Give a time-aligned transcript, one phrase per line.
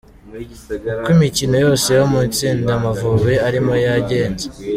[0.99, 4.45] Uko imikino yose yo mu itsinda Amavubi arimo yagenze.